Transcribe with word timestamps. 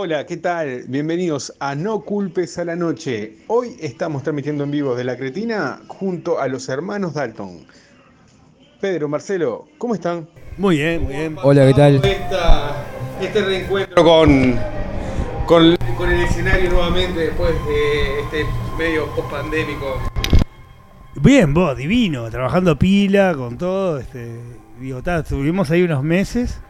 Hola, 0.00 0.24
¿qué 0.26 0.36
tal? 0.36 0.84
Bienvenidos 0.86 1.52
a 1.58 1.74
No 1.74 2.02
Culpes 2.02 2.56
a 2.58 2.64
la 2.64 2.76
Noche. 2.76 3.38
Hoy 3.48 3.74
estamos 3.80 4.22
transmitiendo 4.22 4.62
en 4.62 4.70
vivo 4.70 4.94
de 4.94 5.02
La 5.02 5.16
Cretina 5.16 5.80
junto 5.88 6.38
a 6.38 6.46
los 6.46 6.68
hermanos 6.68 7.14
Dalton. 7.14 7.66
Pedro, 8.80 9.08
Marcelo, 9.08 9.66
¿cómo 9.76 9.96
están? 9.96 10.28
Muy 10.56 10.76
bien, 10.76 11.02
muy 11.02 11.14
bien. 11.14 11.36
Hola, 11.42 11.66
¿qué 11.66 11.74
tal? 11.74 11.96
Esta- 12.04 12.84
este 13.20 13.42
reencuentro 13.44 14.04
con, 14.04 14.56
con, 15.46 15.76
con 15.96 16.10
el 16.12 16.20
escenario 16.22 16.70
nuevamente 16.70 17.18
después 17.18 17.50
de 17.66 18.20
este 18.20 18.46
medio 18.78 19.06
post-pandémico. 19.16 19.98
Bien, 21.16 21.52
vos, 21.52 21.76
divino, 21.76 22.30
trabajando 22.30 22.78
pila 22.78 23.34
con 23.34 23.58
todo. 23.58 23.98
Este, 23.98 24.30
digo, 24.78 25.02
ta, 25.02 25.18
estuvimos 25.18 25.72
ahí 25.72 25.82
unos 25.82 26.04
meses, 26.04 26.60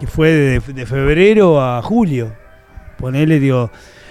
que 0.00 0.06
fue 0.06 0.30
de, 0.30 0.60
de 0.60 0.86
febrero 0.86 1.60
a 1.60 1.82
julio. 1.82 2.32
Ponele, 2.98 3.38
digo, 3.38 3.70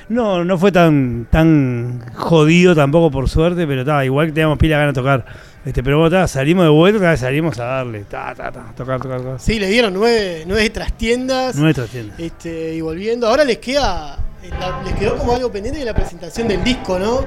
no, 0.09 0.43
no 0.45 0.57
fue 0.57 0.71
tan, 0.71 1.27
tan 1.31 2.01
jodido 2.13 2.75
tampoco 2.75 3.09
por 3.11 3.27
suerte, 3.29 3.65
pero 3.65 3.83
ta, 3.83 4.05
igual 4.05 4.27
que 4.27 4.33
teníamos 4.33 4.57
pila 4.57 4.77
ganas 4.77 4.93
de 4.93 5.01
tocar. 5.01 5.25
Este, 5.65 5.81
pero 5.81 5.97
bueno, 5.99 6.15
ta, 6.15 6.27
salimos 6.27 6.63
de 6.65 6.69
vuelta, 6.69 6.99
ta, 6.99 7.17
salimos 7.17 7.59
a 7.59 7.63
darle, 7.65 8.03
ta, 8.03 8.33
ta, 8.35 8.51
ta, 8.51 8.65
tocar, 8.77 9.01
tocar, 9.01 9.19
tocar. 9.21 9.39
Sí, 9.39 9.57
le 9.59 9.67
dieron 9.67 9.93
nueve, 9.95 10.43
nueve 10.45 10.69
trastiendas. 10.69 11.55
Nuestra 11.55 11.85
tienda. 11.85 12.13
Este, 12.19 12.75
y 12.75 12.81
volviendo. 12.81 13.27
Ahora 13.27 13.43
les 13.43 13.57
queda. 13.57 14.17
eh, 14.43 14.49
la- 14.59 14.83
les 14.83 14.93
quedó 14.93 15.17
como 15.17 15.33
algo 15.35 15.51
pendiente 15.51 15.79
de 15.79 15.85
la 15.85 15.95
presentación 15.95 16.47
del 16.47 16.63
disco, 16.63 16.99
¿no? 16.99 17.21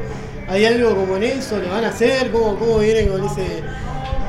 ¿Hay 0.49 0.65
algo 0.65 0.95
como 0.95 1.17
en 1.17 1.25
eso? 1.25 1.59
¿Lo 1.59 1.69
van 1.69 1.85
a 1.85 1.89
hacer? 1.89 2.31
¿Cómo, 2.31 2.57
cómo 2.57 2.79
vienen 2.79 3.09
con 3.09 3.25
ese.? 3.27 3.63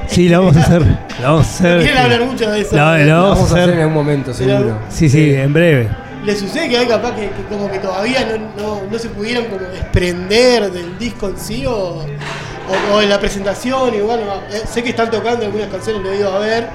Sí, 0.07 0.27
la 0.27 0.39
vamos 0.39 0.57
a 0.57 0.61
hacer. 0.61 0.81
La 1.21 1.29
vamos 1.29 1.45
a 1.45 1.49
hacer. 1.51 1.75
No 1.77 1.83
quieren 1.83 1.97
hablar 2.01 2.25
mucho 2.25 2.49
de 2.49 2.61
eso. 2.61 2.75
La, 2.75 2.97
la 2.97 3.05
Lo 3.05 3.13
vamos, 3.21 3.29
vamos 3.37 3.51
a 3.51 3.53
hacer 3.53 3.63
en 3.63 3.69
hacer. 3.69 3.81
algún 3.81 3.93
momento, 3.93 4.33
seguro. 4.33 4.79
Sí, 4.89 5.07
sí, 5.07 5.35
en 5.35 5.53
breve. 5.53 5.87
¿Les 6.23 6.37
sucede 6.37 6.69
que 6.69 6.77
hay 6.77 6.87
capaz 6.87 7.15
que, 7.15 7.29
que 7.29 7.43
como 7.49 7.71
que 7.71 7.79
todavía 7.79 8.25
no, 8.25 8.61
no, 8.61 8.81
no 8.91 8.99
se 8.99 9.09
pudieron 9.09 9.45
como 9.45 9.61
desprender 9.61 10.71
del 10.71 10.97
disco 10.97 11.29
en 11.29 11.37
sí 11.37 11.65
o, 11.65 11.73
o, 11.73 12.95
o 12.95 13.01
en 13.01 13.09
la 13.09 13.19
presentación? 13.19 13.93
Igual, 13.93 14.19
eh, 14.51 14.61
sé 14.67 14.83
que 14.83 14.89
están 14.89 15.09
tocando 15.09 15.45
algunas 15.45 15.69
canciones, 15.69 16.03
lo 16.03 16.11
he 16.11 16.17
ido 16.17 16.33
a 16.33 16.39
ver 16.39 16.67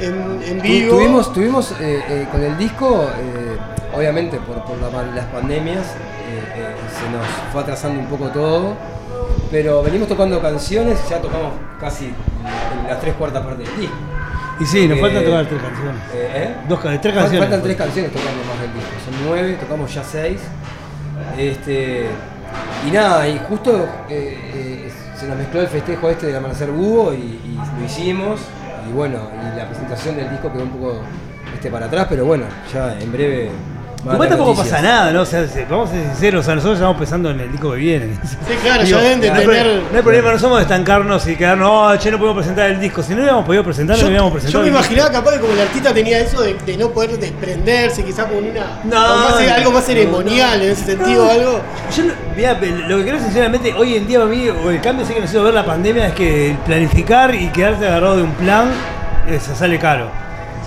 en, 0.00 0.60
vivo. 0.60 0.96
Tuvimos, 0.96 1.32
tuvimos 1.32 1.72
eh, 1.80 2.02
eh, 2.08 2.26
con 2.32 2.42
el 2.42 2.58
disco, 2.58 3.06
obviamente 3.94 4.38
por, 4.38 4.64
por 4.64 4.76
la 4.78 4.90
las 5.14 5.26
pandemias, 5.26 5.86
se 5.86 7.10
nos 7.10 7.24
fue 7.52 7.60
atrasando 7.62 8.00
un 8.00 8.06
poco 8.06 8.30
todo, 8.30 8.74
pero 9.50 9.82
venimos 9.82 10.08
tocando 10.08 10.40
canciones, 10.42 10.98
ya 11.08 11.20
tocamos 11.20 11.52
casi 11.78 12.06
en 12.06 12.88
las 12.88 13.00
tres 13.00 13.14
cuartas 13.14 13.44
partes 13.44 13.68
del 13.68 13.80
disco. 13.82 13.96
Y 14.60 14.66
sí, 14.66 14.86
nos 14.86 14.98
Eh, 14.98 15.00
faltan 15.00 15.24
tocar 15.24 15.46
tres 15.46 15.62
canciones. 15.62 16.02
Eh, 16.14 16.30
¿eh? 16.34 16.54
Dos, 16.68 16.80
tres 16.80 17.14
canciones. 17.14 17.40
Faltan 17.40 17.62
tres 17.62 17.76
canciones 17.76 18.12
tocando 18.12 18.44
más 18.44 18.60
del 18.60 18.74
disco, 18.74 18.90
son 19.04 19.14
nueve, 19.26 19.56
tocamos 19.60 19.94
ya 19.94 20.04
seis. 20.04 20.40
Este, 21.38 22.06
y 22.86 22.90
nada, 22.90 23.26
y 23.28 23.38
justo 23.48 23.88
eh, 24.08 24.90
se 25.16 25.26
nos 25.26 25.36
mezcló 25.36 25.60
el 25.62 25.68
festejo 25.68 26.10
este 26.10 26.26
del 26.26 26.36
amanecer 26.36 26.70
búho 26.70 27.14
y, 27.14 27.16
y 27.16 27.58
lo 27.78 27.84
hicimos. 27.84 28.40
Y 28.88 28.92
bueno, 28.92 29.18
y 29.32 29.56
la 29.56 29.66
presentación 29.68 30.16
del 30.16 30.28
disco 30.30 30.52
quedó 30.52 30.62
un 30.64 30.70
poco 30.70 31.00
este, 31.54 31.70
para 31.70 31.86
atrás, 31.86 32.06
pero 32.08 32.24
bueno, 32.24 32.44
ya 32.72 32.98
en 33.00 33.10
breve. 33.12 33.50
Igual 34.04 34.28
tampoco 34.28 34.56
pasa 34.56 34.82
nada, 34.82 35.12
¿no? 35.12 35.22
O 35.22 35.24
sea, 35.24 35.46
se- 35.46 35.64
vamos 35.64 35.90
a 35.90 35.92
ser 35.92 36.04
sinceros, 36.06 36.40
o 36.40 36.44
sea, 36.44 36.54
nosotros 36.56 36.78
estamos 36.78 36.96
pensando 36.96 37.30
en 37.30 37.38
el 37.38 37.52
disco 37.52 37.70
que 37.70 37.76
viene. 37.78 38.06
Sí, 38.24 38.36
claro, 38.62 38.82
Digo, 38.82 38.98
ya 38.98 39.02
deben 39.04 39.20
de 39.20 39.28
no, 39.30 39.34
hay 39.36 39.46
tener. 39.46 39.66
no 39.92 39.96
hay 39.96 40.02
problema, 40.02 40.32
no 40.32 40.38
somos 40.40 40.56
de 40.58 40.62
estancarnos 40.62 41.26
y 41.28 41.36
quedarnos, 41.36 41.92
no, 41.92 41.96
che, 41.98 42.10
no 42.10 42.18
podemos 42.18 42.38
presentar 42.38 42.70
el 42.70 42.80
disco. 42.80 43.00
Si 43.02 43.10
no 43.12 43.18
hubiéramos 43.18 43.44
podido 43.46 43.62
presentarlo, 43.62 44.00
Yo, 44.00 44.06
no 44.06 44.08
hubiéramos 44.10 44.32
yo 44.32 44.34
presentado. 44.38 44.62
me 44.64 44.68
el 44.70 44.74
disco. 44.74 44.92
imaginaba 44.92 45.12
capaz 45.12 45.32
que 45.34 45.40
como 45.40 45.52
el 45.52 45.60
artista 45.60 45.94
tenía 45.94 46.18
eso 46.18 46.42
de, 46.42 46.54
de 46.54 46.76
no 46.76 46.90
poder 46.90 47.16
desprenderse, 47.18 48.04
quizás 48.04 48.26
con 48.26 48.38
una. 48.44 48.80
No, 48.82 49.30
más- 49.30 49.48
algo 49.56 49.70
más 49.70 49.84
ceremonial 49.84 50.62
en 50.62 50.70
ese 50.72 50.84
sentido, 50.84 51.24
No. 51.24 51.30
algo. 51.30 51.60
Yo, 51.96 52.02
no- 52.04 52.12
mirá, 52.36 52.54
lo 52.88 52.96
que 52.98 53.02
creo 53.04 53.18
sinceramente, 53.20 53.72
hoy 53.74 53.94
en 53.96 54.06
día 54.08 54.18
para 54.18 54.30
mí, 54.30 54.48
o 54.48 54.70
el 54.70 54.80
cambio 54.80 55.06
sí 55.06 55.14
que 55.14 55.20
necesito 55.20 55.44
ver 55.44 55.54
la 55.54 55.64
pandemia 55.64 56.08
es 56.08 56.14
que 56.14 56.50
el 56.50 56.56
planificar 56.56 57.32
y 57.34 57.48
quedarte 57.50 57.86
agarrado 57.86 58.16
de 58.16 58.22
un 58.24 58.32
plan, 58.32 58.68
eh, 59.28 59.38
se 59.40 59.54
sale 59.54 59.78
caro. 59.78 60.10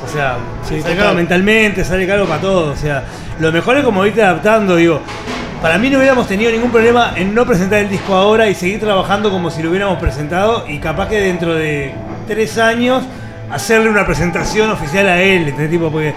O 0.06 0.10
sea, 0.10 0.38
Sí, 0.68 0.82
sale 0.82 0.96
caro 0.96 1.14
mentalmente, 1.14 1.84
sale 1.84 2.06
caro 2.08 2.26
para 2.26 2.42
todo. 2.42 2.72
O 2.72 2.76
sea, 2.76 3.04
lo 3.40 3.52
mejor 3.52 3.78
es 3.78 3.84
como 3.84 4.06
irte 4.06 4.22
adaptando, 4.24 4.76
digo. 4.76 5.02
Para 5.62 5.78
mí 5.78 5.90
no 5.90 5.98
hubiéramos 5.98 6.28
tenido 6.28 6.52
ningún 6.52 6.70
problema 6.70 7.14
en 7.16 7.34
no 7.34 7.46
presentar 7.46 7.80
el 7.80 7.90
disco 7.90 8.14
ahora 8.14 8.48
y 8.48 8.54
seguir 8.56 8.80
trabajando 8.80 9.32
como 9.32 9.50
si 9.50 9.64
lo 9.64 9.70
hubiéramos 9.70 9.98
presentado 10.00 10.66
y 10.68 10.78
capaz 10.80 11.08
que 11.08 11.20
dentro 11.20 11.56
de 11.56 11.94
tres 12.28 12.58
años 12.60 13.04
hacerle 13.52 13.90
una 13.90 14.06
presentación 14.06 14.70
oficial 14.70 15.08
a 15.08 15.20
él, 15.22 15.44
¿entendés? 15.48 15.72
Tipo, 15.72 15.90
porque 15.90 16.14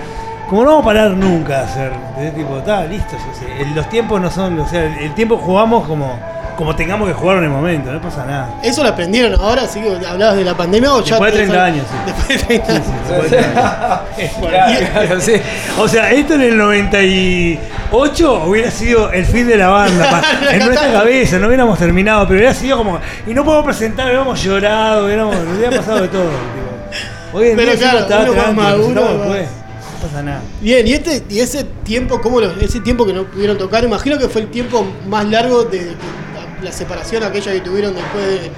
como 0.50 0.64
no 0.64 0.70
vamos 0.70 0.82
a 0.82 0.86
parar 0.86 1.10
nunca 1.12 1.60
a 1.60 1.64
hacer, 1.64 1.92
¿entendés? 2.10 2.34
Tipo, 2.34 2.58
está 2.58 2.84
listo, 2.84 3.12
yo 3.16 3.38
sé. 3.38 3.62
El- 3.62 3.74
los 3.74 3.88
tiempos 3.88 4.20
no 4.20 4.30
son, 4.30 4.58
o 4.60 4.68
sea, 4.68 4.84
el, 4.84 4.98
el 5.04 5.14
tiempo 5.14 5.36
jugamos 5.38 5.86
como, 5.86 6.18
como 6.58 6.74
tengamos 6.74 7.06
que 7.06 7.14
jugar 7.14 7.36
en 7.36 7.44
el 7.44 7.50
momento, 7.50 7.92
no 7.92 8.00
pasa 8.00 8.26
nada. 8.26 8.58
Eso 8.64 8.82
lo 8.82 8.88
aprendieron 8.88 9.40
ahora, 9.40 9.62
así 9.62 9.80
que 9.80 10.04
hablabas 10.04 10.36
de 10.36 10.44
la 10.44 10.56
pandemia 10.56 10.92
o 10.92 11.04
ya. 11.04 11.10
Después 11.14 11.32
de 11.32 11.38
30 11.38 11.64
años, 11.64 11.86
sí. 11.88 11.96
Después 12.06 12.28
de 12.28 12.58
30 12.58 14.02
años. 14.02 14.30
Claro, 14.40 15.20
sí. 15.20 15.34
O 15.78 15.86
sea, 15.86 16.10
esto 16.10 16.34
en 16.34 16.40
el 16.42 16.58
98 16.58 18.42
hubiera 18.44 18.72
sido 18.72 19.12
el 19.12 19.24
fin 19.24 19.46
de 19.46 19.56
la 19.56 19.68
banda. 19.68 20.20
en 20.52 20.58
nuestra 20.58 20.90
cabeza, 20.90 21.38
no 21.38 21.46
hubiéramos 21.46 21.78
terminado, 21.78 22.26
pero 22.26 22.40
hubiera 22.40 22.54
sido 22.54 22.76
como. 22.76 22.98
Y 23.24 23.34
no 23.34 23.44
podemos 23.44 23.64
presentar, 23.64 24.06
hubiéramos 24.06 24.42
llorado, 24.42 25.06
hubiéramos, 25.06 25.36
hubiera 25.56 25.76
pasado 25.76 26.00
de 26.00 26.08
todo. 26.08 26.24
tipo. 26.24 27.38
Hoy 27.38 27.50
en 27.50 27.56
Pero 27.56 27.70
día 27.70 27.80
claro, 27.80 27.98
sí, 27.98 28.02
está 28.02 28.30
uno 28.32 28.34
más 28.34 28.54
maduro, 28.54 29.18
después. 29.18 29.48
No 29.94 30.08
pasa 30.08 30.22
nada. 30.24 30.40
Bien, 30.60 30.84
y 30.88 30.92
este 30.92 31.22
y 31.28 31.38
ese 31.38 31.62
tiempo, 31.84 32.20
¿cómo 32.20 32.40
lo, 32.40 32.50
ese 32.60 32.80
tiempo 32.80 33.06
que 33.06 33.12
no 33.12 33.22
pudieron 33.26 33.56
tocar? 33.56 33.84
Imagino 33.84 34.18
que 34.18 34.28
fue 34.28 34.40
el 34.40 34.48
tiempo 34.48 34.84
más 35.06 35.24
largo 35.24 35.62
de, 35.62 35.78
de 35.78 36.27
la, 36.62 36.72
separación 36.72 37.22
aquella 37.22 37.52
que 37.52 37.60
tuvieron 37.60 37.94
después 37.94 38.24
de- 38.26 38.50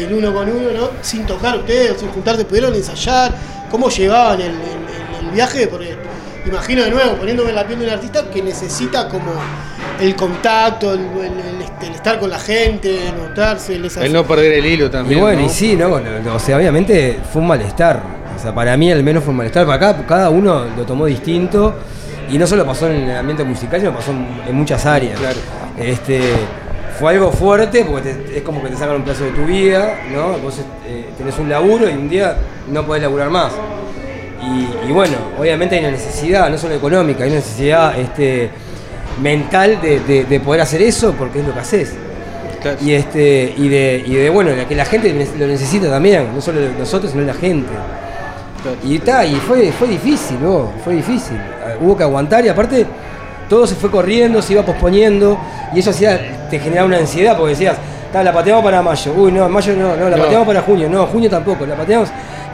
del 0.00 0.12
uno 0.12 0.32
con 0.34 0.48
uno, 0.48 0.70
¿no? 0.70 0.90
Sin 1.02 1.24
tocar 1.26 1.56
ustedes, 1.56 1.98
sin 2.00 2.08
juntarse, 2.10 2.44
pudieron 2.44 2.74
ensayar. 2.74 3.32
¿Cómo 3.70 3.88
llevaban 3.88 4.40
el, 4.40 4.48
el- 4.50 4.54
el- 4.54 5.26
el 5.26 5.30
viaje? 5.32 5.66
Porque 5.66 5.96
imagino 6.46 6.84
de 6.84 6.90
nuevo, 6.90 7.14
poniéndome 7.16 7.50
en 7.50 7.56
la 7.56 7.66
piel 7.66 7.78
de 7.80 7.86
un 7.86 7.92
artista 7.92 8.30
que 8.30 8.42
necesita 8.42 9.08
como 9.08 9.32
el 10.00 10.14
contacto, 10.14 10.92
el, 10.94 11.00
el- 11.00 11.54
el 11.56 11.62
este- 11.62 11.86
el 11.86 11.94
estar 11.94 12.18
con 12.18 12.30
la 12.30 12.38
gente, 12.38 13.12
notarse, 13.16 13.74
el 13.76 13.90
El 14.02 14.12
no 14.12 14.24
perder 14.26 14.52
el 14.52 14.66
hilo 14.66 14.86
Y 14.86 14.90
también. 14.90 15.20
bueno, 15.20 15.40
¿no? 15.40 15.46
y 15.46 15.48
sí, 15.50 15.74
¿no? 15.76 15.90
O 16.34 16.38
sea, 16.38 16.56
obviamente 16.58 17.18
fue 17.32 17.40
un 17.42 17.48
malestar. 17.48 18.02
O 18.36 18.40
sea, 18.40 18.54
para 18.54 18.76
mí 18.76 18.92
al 18.92 19.02
menos 19.02 19.24
fue 19.24 19.30
un 19.32 19.38
malestar. 19.38 19.66
Para 19.66 19.88
acá 19.90 20.04
cada 20.06 20.30
uno 20.30 20.66
lo 20.76 20.84
tomó 20.84 21.06
distinto. 21.06 21.74
Y 22.30 22.36
no 22.38 22.46
solo 22.46 22.64
pasó 22.66 22.88
en 22.90 23.08
el 23.08 23.16
ambiente 23.16 23.42
musical, 23.42 23.80
sino 23.80 23.92
pasó 23.94 24.10
en, 24.10 24.26
en 24.46 24.54
muchas 24.54 24.84
áreas. 24.86 25.18
Claro. 25.18 25.38
Este, 25.78 26.20
fue 26.98 27.12
algo 27.12 27.30
fuerte 27.30 27.84
porque 27.84 28.12
te- 28.12 28.36
es 28.38 28.42
como 28.42 28.62
que 28.62 28.68
te 28.70 28.76
sacan 28.76 28.96
un 28.96 29.02
pedazo 29.02 29.24
de 29.24 29.30
tu 29.30 29.44
vida, 29.44 30.00
¿no? 30.12 30.38
Vos 30.38 30.58
eh, 30.86 31.06
tenés 31.16 31.38
un 31.38 31.48
laburo 31.48 31.88
y 31.88 31.92
un 31.92 32.08
día 32.08 32.36
no 32.70 32.84
podés 32.84 33.02
laburar 33.02 33.30
más. 33.30 33.52
Y, 34.42 34.88
y 34.88 34.92
bueno, 34.92 35.16
obviamente 35.38 35.74
hay 35.76 35.80
una 35.82 35.90
necesidad, 35.92 36.48
no 36.50 36.56
solo 36.58 36.74
económica, 36.74 37.24
hay 37.24 37.30
una 37.30 37.38
necesidad 37.40 37.98
este, 37.98 38.50
mental 39.22 39.80
de, 39.80 40.00
de- 40.00 40.24
de 40.24 40.40
poder 40.40 40.60
hacer 40.62 40.82
eso 40.82 41.12
porque 41.12 41.40
es 41.40 41.46
lo 41.46 41.54
que 41.54 41.60
haces. 41.60 41.92
Claro. 42.62 42.76
Y 42.82 42.92
este 42.92 43.54
y 43.56 43.68
de, 43.68 44.02
y 44.04 44.14
de 44.14 44.30
bueno, 44.30 44.50
que 44.68 44.74
la 44.74 44.84
gente 44.84 45.12
lo 45.38 45.46
necesita 45.46 45.88
también, 45.88 46.34
no 46.34 46.40
solo 46.40 46.60
nosotros, 46.76 47.12
sino 47.12 47.24
la 47.24 47.34
gente. 47.34 47.68
Y 48.84 48.96
está, 48.96 49.24
y 49.24 49.36
fue, 49.36 49.70
fue 49.70 49.86
difícil, 49.88 50.36
vos, 50.38 50.68
fue 50.84 50.94
difícil. 50.94 51.36
Eh, 51.36 51.76
Hubo 51.80 51.96
que 51.96 52.02
aguantar 52.02 52.44
y 52.44 52.48
aparte 52.48 52.84
todo 53.48 53.66
se 53.66 53.74
fue 53.74 53.90
corriendo, 53.90 54.40
se 54.42 54.52
iba 54.54 54.62
posponiendo 54.62 55.38
y 55.74 55.80
eso 55.80 55.90
hacía, 55.90 56.20
te 56.50 56.58
generaba 56.58 56.86
una 56.86 56.98
ansiedad 56.98 57.36
porque 57.36 57.50
decías, 57.52 57.76
"Ta, 58.12 58.22
la 58.22 58.32
pateamos 58.32 58.62
para 58.64 58.82
mayo, 58.82 59.12
uy 59.16 59.32
no, 59.32 59.48
mayo 59.48 59.74
no, 59.74 59.96
no, 59.96 60.08
la 60.08 60.16
No. 60.16 60.22
pateamos 60.22 60.46
para 60.46 60.62
junio, 60.62 60.88
no, 60.88 61.06
junio 61.06 61.28
tampoco, 61.30 61.64
la 61.66 61.74
pateamos. 61.74 62.10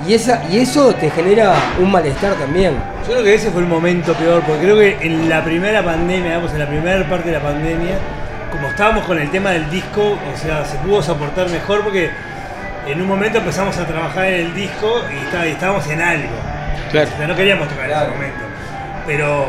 Y 0.06 0.12
esa, 0.14 0.42
y 0.50 0.58
eso 0.58 0.92
te 0.94 1.08
genera 1.10 1.54
un 1.80 1.90
malestar 1.90 2.34
también. 2.34 2.74
Yo 3.06 3.12
creo 3.12 3.24
que 3.24 3.34
ese 3.34 3.50
fue 3.50 3.62
el 3.62 3.68
momento 3.68 4.12
peor, 4.14 4.42
porque 4.42 4.62
creo 4.62 4.76
que 4.76 4.98
en 5.06 5.28
la 5.28 5.42
primera 5.44 5.82
pandemia, 5.82 6.24
digamos, 6.32 6.52
en 6.52 6.58
la 6.58 6.66
primera 6.66 7.08
parte 7.08 7.28
de 7.30 7.36
la 7.38 7.42
pandemia, 7.42 7.94
como 8.50 8.68
estábamos 8.68 9.04
con 9.06 9.18
el 9.18 9.30
tema 9.30 9.50
del 9.52 9.70
disco, 9.70 10.02
o 10.32 10.38
sea, 10.38 10.64
se 10.64 10.76
pudo 10.78 11.02
soportar 11.02 11.48
mejor 11.48 11.82
porque 11.82 12.10
en 12.86 13.00
un 13.00 13.08
momento 13.08 13.38
empezamos 13.38 13.76
a 13.78 13.86
trabajar 13.86 14.26
en 14.26 14.46
el 14.46 14.54
disco 14.54 15.00
y, 15.12 15.24
está- 15.24 15.46
y 15.46 15.52
estábamos 15.52 15.86
en 15.88 16.00
algo. 16.02 16.28
Claro. 16.90 17.08
O 17.14 17.16
sea, 17.16 17.26
no 17.26 17.34
queríamos 17.34 17.68
tocar 17.68 17.84
en 17.84 17.90
Claro. 17.90 18.06
ese 18.06 18.14
momento. 18.14 18.44
Pero 19.06 19.46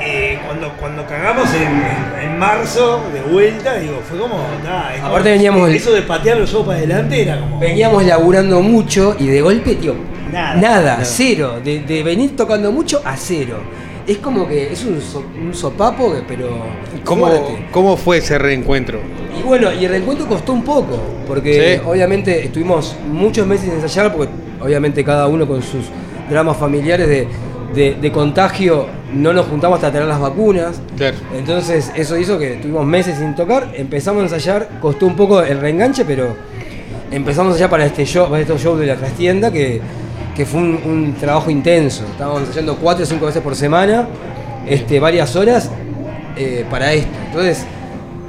eh, 0.00 0.38
cuando, 0.46 0.72
cuando 0.78 1.06
cagamos 1.06 1.48
en, 1.54 1.62
en- 1.62 2.30
en 2.32 2.38
marzo, 2.38 3.02
de 3.12 3.20
vuelta, 3.32 3.76
digo, 3.76 4.00
fue 4.08 4.18
como, 4.18 4.36
nah, 4.64 4.94
como- 4.96 5.06
Aparte 5.08 5.30
veníamos 5.30 5.70
Eso 5.70 5.92
de 5.92 6.02
patear 6.02 6.38
los 6.38 6.50
shows 6.50 6.66
para 6.66 6.78
adelante 6.78 7.22
era 7.22 7.38
como... 7.40 7.58
Veníamos 7.58 8.04
laburando 8.04 8.60
mucho 8.60 9.16
y 9.18 9.26
de 9.26 9.40
golpe, 9.40 9.74
tío, 9.76 9.94
Nada. 10.32 11.00
cero. 11.04 11.60
De, 11.62 11.80
de 11.80 12.02
venir 12.02 12.34
tocando 12.36 12.72
mucho 12.72 13.00
a 13.04 13.16
cero. 13.16 13.58
Es 14.06 14.18
como 14.18 14.46
que 14.46 14.72
es 14.72 14.84
un, 14.84 15.00
so- 15.00 15.24
un 15.40 15.54
sopapo, 15.54 16.14
pero. 16.28 16.48
¿Cómo, 17.04 17.26
fuerte. 17.26 17.66
¿Cómo 17.70 17.96
fue 17.96 18.18
ese 18.18 18.36
reencuentro? 18.38 18.98
Y 19.38 19.42
bueno, 19.42 19.72
y 19.72 19.84
el 19.84 19.90
reencuentro 19.92 20.26
costó 20.26 20.52
un 20.52 20.62
poco, 20.62 20.98
porque 21.26 21.76
Sí. 21.80 21.82
obviamente 21.88 22.44
estuvimos 22.44 22.94
muchos 23.10 23.46
meses 23.46 23.68
en 23.68 23.74
ensayar, 23.76 24.12
porque 24.14 24.32
obviamente 24.60 25.02
cada 25.04 25.26
uno 25.26 25.46
con 25.48 25.62
sus 25.62 25.86
dramas 26.28 26.56
familiares 26.58 27.08
de, 27.08 27.28
de, 27.74 27.94
de 27.94 28.12
contagio 28.12 28.86
no 29.12 29.32
nos 29.32 29.46
juntamos 29.46 29.76
hasta 29.76 29.92
tener 29.92 30.08
las 30.08 30.20
vacunas. 30.20 30.80
Claro. 30.96 31.16
Entonces 31.36 31.92
eso 31.94 32.16
hizo 32.16 32.38
que 32.38 32.56
tuvimos 32.56 32.86
meses 32.86 33.18
sin 33.18 33.34
tocar, 33.34 33.72
empezamos 33.74 34.20
a 34.20 34.24
ensayar, 34.24 34.68
costó 34.80 35.06
un 35.06 35.16
poco 35.16 35.42
el 35.42 35.60
reenganche, 35.60 36.04
pero 36.04 36.36
empezamos 37.10 37.50
a 37.50 37.54
ensayar 37.54 37.70
para 37.70 37.86
este 37.86 38.04
show, 38.04 38.28
para 38.28 38.40
estos 38.40 38.60
shows 38.62 38.78
de 38.80 38.86
la 38.86 38.96
trastienda 38.96 39.50
que, 39.50 39.80
que 40.34 40.46
fue 40.46 40.60
un, 40.60 40.80
un 40.84 41.14
trabajo 41.14 41.50
intenso. 41.50 42.04
Estábamos 42.04 42.42
ensayando 42.42 42.76
cuatro 42.76 43.04
o 43.04 43.06
cinco 43.06 43.26
veces 43.26 43.42
por 43.42 43.54
semana, 43.54 44.06
este, 44.66 44.98
varias 44.98 45.36
horas 45.36 45.70
eh, 46.36 46.64
para 46.70 46.92
esto. 46.92 47.16
Entonces, 47.26 47.64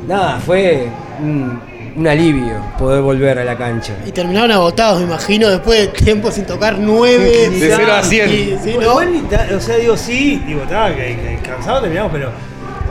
nada, 0.07 0.39
fue 0.39 0.87
un, 1.21 1.59
un 1.95 2.07
alivio 2.07 2.61
poder 2.77 3.01
volver 3.01 3.39
a 3.39 3.43
la 3.45 3.57
cancha. 3.57 3.93
Y 4.05 4.11
terminaron 4.11 4.51
agotados, 4.51 4.99
me 4.99 5.05
imagino, 5.05 5.49
después 5.49 5.79
de 5.79 5.87
tiempo 5.87 6.29
sin 6.31 6.45
tocar 6.45 6.77
nueve. 6.77 7.49
De 7.49 7.69
cero 7.75 7.93
a 7.93 8.03
cien. 8.03 8.29
Y- 8.29 8.57
sí, 8.61 8.73
Bueno, 8.73 9.21
¿no? 9.49 9.57
o 9.57 9.59
sea, 9.59 9.77
digo, 9.77 9.95
sí, 9.95 10.41
digo, 10.45 10.63
estaba 10.63 10.89
que, 10.93 11.15
que 11.15 11.39
cansado 11.47 11.81
terminamos, 11.81 12.11
pero, 12.11 12.31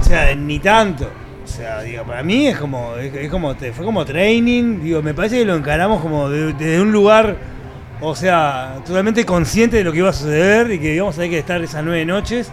o 0.01 0.03
sea, 0.05 0.35
ni 0.35 0.59
tanto. 0.59 1.09
O 1.45 1.47
sea, 1.47 1.83
digo, 1.83 2.03
para 2.05 2.23
mí 2.23 2.49
es 2.49 2.57
como, 2.57 2.97
es, 2.97 3.15
es 3.15 3.31
como, 3.31 3.55
fue 3.55 3.85
como 3.85 4.05
training, 4.05 4.81
digo, 4.83 5.03
me 5.03 5.13
parece 5.13 5.39
que 5.39 5.45
lo 5.45 5.55
encaramos 5.55 6.01
como 6.01 6.31
de- 6.31 6.55
desde 6.55 6.81
un 6.81 6.91
lugar, 6.91 7.37
o 8.01 8.17
sea, 8.17 8.77
totalmente 8.87 9.25
consciente 9.27 9.77
de 9.77 9.85
lo 9.85 9.93
que 9.93 9.99
iba 9.99 10.09
a 10.09 10.13
suceder 10.15 10.71
y 10.73 10.79
que 10.79 10.95
íbamos 10.95 11.15
a 11.15 11.19
tener 11.19 11.31
que 11.31 11.39
estar 11.39 11.63
esas 11.63 11.85
nueve 11.85 12.05
noches. 12.07 12.51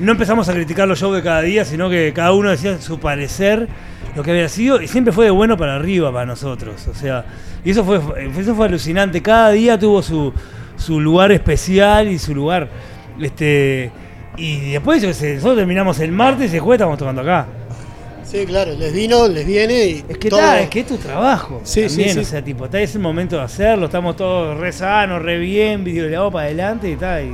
No 0.00 0.12
empezamos 0.12 0.48
a 0.48 0.52
criticar 0.54 0.88
los 0.88 0.98
shows 0.98 1.14
de 1.14 1.22
cada 1.22 1.42
día, 1.42 1.64
sino 1.66 1.88
que 1.90 2.12
cada 2.14 2.32
uno 2.32 2.50
decía 2.50 2.80
su 2.80 2.98
parecer, 2.98 3.68
lo 4.14 4.22
que 4.22 4.30
había 4.30 4.48
sido, 4.48 4.80
y 4.80 4.88
siempre 4.88 5.12
fue 5.12 5.26
de 5.26 5.30
bueno 5.30 5.56
para 5.56 5.76
arriba 5.76 6.12
para 6.12 6.26
nosotros. 6.26 6.86
O 6.88 6.94
sea, 6.94 7.24
y 7.64 7.70
eso 7.70 7.84
fue, 7.84 8.00
eso 8.38 8.54
fue 8.54 8.66
alucinante. 8.66 9.22
Cada 9.22 9.50
día 9.50 9.78
tuvo 9.78 10.02
su, 10.02 10.32
su 10.76 11.00
lugar 11.00 11.32
especial 11.32 12.08
y 12.08 12.18
su 12.18 12.34
lugar. 12.34 12.68
Este, 13.20 13.90
y 14.36 14.72
después, 14.72 15.02
nosotros 15.02 15.56
terminamos 15.56 15.98
el 16.00 16.12
martes 16.12 16.52
y 16.52 16.56
el 16.56 16.60
jueves 16.60 16.80
estamos 16.80 16.98
tocando 16.98 17.22
acá. 17.22 17.46
Sí, 18.24 18.46
claro, 18.46 18.74
les 18.74 18.92
vino, 18.92 19.28
les 19.28 19.46
viene 19.46 19.86
y. 19.86 20.04
Es 20.08 20.18
que 20.18 20.28
todo. 20.30 20.54
es 20.54 20.68
que 20.68 20.80
es 20.80 20.86
tu 20.86 20.96
trabajo. 20.96 21.60
Sí, 21.62 21.88
sí, 21.88 21.96
también, 21.96 22.14
sí. 22.14 22.20
O 22.20 22.24
sea, 22.24 22.42
tipo, 22.42 22.64
está, 22.64 22.80
es 22.80 22.94
el 22.94 23.00
momento 23.00 23.36
de 23.36 23.42
hacerlo, 23.42 23.86
estamos 23.86 24.16
todos 24.16 24.58
re 24.58 24.72
sanos, 24.72 25.22
re 25.22 25.38
bien, 25.38 25.84
video 25.84 26.08
le 26.08 26.16
hago 26.16 26.30
para 26.32 26.46
adelante 26.46 26.88
y 26.88 26.92
está, 26.92 27.22
y, 27.22 27.32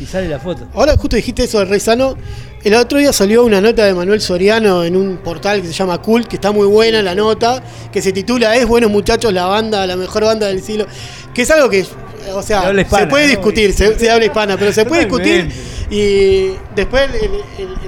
y 0.00 0.06
sale 0.06 0.28
la 0.28 0.38
foto. 0.38 0.66
Ahora 0.74 0.96
justo 0.96 1.16
dijiste 1.16 1.44
eso 1.44 1.58
del 1.58 1.68
Rey 1.68 1.80
Sano. 1.80 2.16
El 2.62 2.74
otro 2.74 2.98
día 2.98 3.12
salió 3.12 3.44
una 3.44 3.60
nota 3.60 3.84
de 3.84 3.94
Manuel 3.94 4.20
Soriano 4.20 4.82
en 4.82 4.96
un 4.96 5.18
portal 5.18 5.60
que 5.62 5.68
se 5.68 5.72
llama 5.72 6.02
Cult, 6.02 6.26
que 6.26 6.36
está 6.36 6.50
muy 6.50 6.66
buena 6.66 7.00
la 7.00 7.14
nota, 7.14 7.62
que 7.92 8.02
se 8.02 8.12
titula 8.12 8.56
Es 8.56 8.66
Buenos 8.66 8.90
Muchachos, 8.90 9.32
la 9.32 9.46
banda, 9.46 9.86
la 9.86 9.96
mejor 9.96 10.24
banda 10.24 10.48
del 10.48 10.60
siglo. 10.62 10.84
Que 11.32 11.42
es 11.42 11.50
algo 11.52 11.68
que, 11.70 11.86
o 12.34 12.42
sea, 12.42 12.72
De 12.72 12.82
hispana, 12.82 13.04
se 13.04 13.08
puede 13.08 13.24
¿no? 13.26 13.30
discutir, 13.30 13.72
se, 13.72 13.96
se 13.98 14.10
habla 14.10 14.24
hispana, 14.26 14.56
pero 14.56 14.72
se 14.72 14.84
puede 14.84 15.02
discutir. 15.04 15.48
Y 15.90 16.50
después 16.74 17.08
en, 17.22 17.30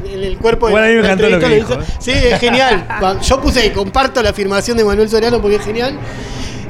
en- 0.07 0.13
en 0.15 0.25
el 0.25 0.39
cuerpo 0.39 0.69
de 0.69 0.75
mí 0.75 0.81
me 0.81 0.95
la 1.03 1.13
encantó 1.13 1.29
lo 1.29 1.35
entrevista 1.37 1.75
dijo, 1.77 1.87
Sí, 1.99 2.13
es 2.13 2.39
genial. 2.39 2.87
Yo 3.23 3.41
puse 3.41 3.67
y 3.67 3.71
comparto 3.71 4.23
la 4.23 4.31
afirmación 4.31 4.77
de 4.77 4.85
Manuel 4.85 5.09
Soriano 5.11 5.41
porque 5.43 5.57
es 5.57 5.65
genial. 5.65 5.99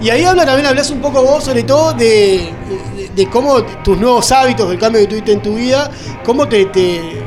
Y 0.00 0.08
ahí 0.10 0.24
habla 0.24 0.46
también, 0.46 0.66
hablas 0.66 0.90
un 0.90 1.00
poco 1.00 1.22
vos 1.22 1.44
sobre 1.44 1.64
todo 1.64 1.92
de, 1.92 2.48
de- 3.18 3.28
cómo 3.30 3.62
tus 3.84 3.98
nuevos 3.98 4.30
hábitos, 4.32 4.68
del 4.70 4.78
cambio 4.78 5.00
que 5.02 5.08
tuviste 5.08 5.32
en 5.32 5.42
tu 5.42 5.54
vida, 5.56 5.90
cómo 6.24 6.46
te, 6.48 6.64
te- 6.66 7.20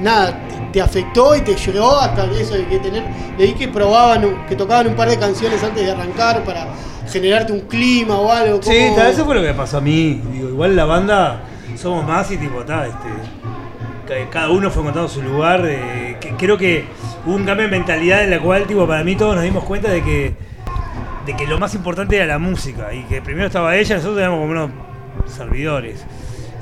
nada, 0.00 0.38
te, 0.72 0.80
afectó 0.80 1.36
y 1.36 1.40
te 1.42 1.54
llegó 1.54 1.96
hasta 1.98 2.24
eso 2.32 2.54
de 2.54 2.66
que 2.66 2.78
tener, 2.78 3.04
leí 3.38 3.52
que 3.52 3.68
probaban, 3.68 4.46
que 4.48 4.56
tocaban 4.56 4.86
un 4.88 4.94
par 4.94 5.08
de 5.08 5.18
canciones 5.18 5.62
antes 5.62 5.84
de 5.84 5.90
arrancar 5.92 6.42
para 6.44 6.68
generarte 7.10 7.52
un 7.52 7.60
clima 7.60 8.16
o 8.18 8.30
algo. 8.32 8.62
Sí, 8.62 8.70
¿cómo- 8.86 8.96
ta, 8.96 9.08
eso 9.10 9.24
fue 9.24 9.34
lo 9.34 9.42
que 9.42 9.48
me 9.48 9.54
pasó 9.54 9.78
a 9.78 9.80
mí. 9.80 10.20
Digo, 10.32 10.48
igual 10.48 10.74
la 10.76 10.84
banda 10.84 11.42
somos 11.76 12.04
más 12.06 12.30
y 12.30 12.36
tipo, 12.36 12.60
ta, 12.64 12.86
este, 12.86 13.08
ca- 14.08 14.30
cada 14.30 14.48
uno 14.50 14.70
fue 14.70 14.82
encontrando 14.82 15.08
su 15.08 15.20
lugar. 15.22 15.62
eh, 15.66 16.16
que- 16.20 16.30
creo 16.36 16.56
que 16.56 16.84
hubo 17.26 17.34
un 17.34 17.44
cambio 17.44 17.66
de 17.66 17.70
mentalidad 17.72 18.24
en 18.24 18.30
la 18.30 18.40
cual, 18.40 18.64
tipo, 18.66 18.86
para 18.86 19.04
mí 19.04 19.16
todos 19.16 19.34
nos 19.34 19.44
dimos 19.44 19.64
cuenta 19.64 19.90
de 19.90 20.02
que, 20.02 20.34
de 21.26 21.36
que 21.36 21.46
lo 21.46 21.58
más 21.58 21.74
importante 21.74 22.16
era 22.16 22.26
la 22.26 22.38
música 22.38 22.94
y 22.94 23.02
que 23.04 23.20
primero 23.20 23.46
estaba 23.48 23.76
ella, 23.76 23.96
nosotros 23.96 24.18
éramos 24.18 24.38
como 24.40 24.52
unos 24.52 24.70
servidores. 25.26 26.04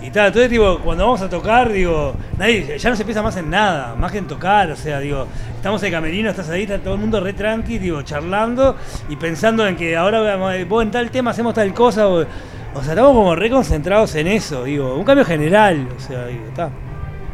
Y 0.00 0.10
tal, 0.10 0.28
entonces 0.28 0.49
digo, 0.50 0.78
cuando 0.78 1.05
vamos 1.05 1.20
a 1.22 1.28
tocar, 1.28 1.72
digo, 1.72 2.14
nadie, 2.38 2.78
ya 2.78 2.90
no 2.90 2.94
se 2.96 3.05
piensa 3.05 3.20
más 3.20 3.37
en 3.37 3.50
nada, 3.50 3.96
más 3.96 4.12
que 4.12 4.19
en 4.19 4.28
tocar, 4.28 4.70
o 4.70 4.76
sea, 4.76 5.00
digo, 5.00 5.26
estamos 5.56 5.82
en 5.82 5.90
camerino, 5.90 6.31
estás 6.31 6.49
ahí, 6.50 6.62
está 6.62 6.78
todo 6.78 6.94
el 6.94 7.00
mundo 7.00 7.19
re 7.20 7.32
tranqui, 7.32 7.78
digo, 7.78 8.02
charlando 8.02 8.76
y 9.08 9.16
pensando 9.16 9.66
en 9.66 9.76
que 9.76 9.96
ahora 9.96 10.37
vos 10.69 10.82
en 10.84 10.90
tal 10.93 11.10
tema 11.10 11.32
hacemos 11.32 11.52
tal 11.52 11.75
cosa, 11.75 12.06
o, 12.06 12.25
sea, 12.25 12.90
estamos 12.90 13.12
como 13.12 13.34
re 13.34 13.50
concentrados 13.50 14.14
en 14.14 14.28
eso, 14.28 14.62
digo, 14.64 14.94
un 14.94 15.05
cambio 15.05 15.25
general, 15.25 15.88
o 15.96 16.00
sea, 16.00 16.26
digo, 16.26 16.44
está. 16.46 16.70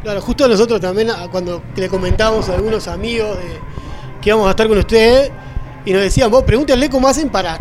Claro, 0.01 0.21
justo 0.21 0.47
nosotros 0.47 0.81
también, 0.81 1.11
a- 1.11 1.27
cuando 1.29 1.61
le 1.75 1.87
comentábamos 1.87 2.49
a 2.49 2.55
algunos 2.55 2.87
amigos 2.87 3.37
que 4.21 4.29
íbamos 4.29 4.47
a 4.47 4.51
estar 4.51 4.67
con 4.67 4.79
ustedes, 4.79 5.31
y 5.85 5.93
nos 5.93 6.01
decían, 6.01 6.31
vos 6.31 6.43
pregúntenle 6.43 6.89
cómo 6.89 7.07
hacen 7.07 7.29
para, 7.29 7.59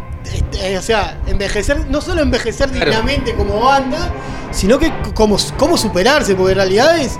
o 0.79 0.82
sea, 0.82 1.19
envejecer, 1.26 1.87
no 1.91 2.00
solo 2.00 2.23
envejecer 2.23 2.71
Claro. 2.71 2.87
dignamente 2.91 3.35
como 3.35 3.61
banda, 3.61 4.11
sino 4.50 4.79
que 4.79 4.87
c- 4.87 4.93
cómo, 5.15 5.37
cómo 5.59 5.76
superarse, 5.76 6.35
porque 6.35 6.53
en 6.53 6.59
realidad 6.59 6.99
es, 6.99 7.17